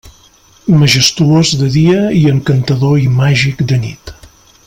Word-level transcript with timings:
Majestuós 0.83 1.51
de 1.59 1.69
dia 1.75 1.99
i 2.21 2.23
encantador 2.33 2.97
i 3.05 3.07
màgic 3.21 3.63
de 3.73 3.79
nit. 3.87 4.17